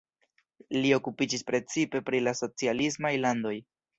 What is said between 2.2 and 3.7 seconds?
la socialismaj landoj.